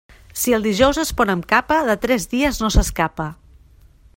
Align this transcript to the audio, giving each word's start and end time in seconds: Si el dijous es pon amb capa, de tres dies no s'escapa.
Si 0.43 0.53
el 0.57 0.63
dijous 0.67 0.99
es 1.03 1.11
pon 1.19 1.33
amb 1.33 1.45
capa, 1.51 1.77
de 1.91 1.97
tres 2.07 2.25
dies 2.35 2.63
no 2.63 2.73
s'escapa. 2.77 3.29